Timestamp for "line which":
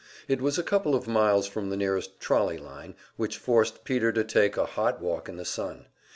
2.57-3.37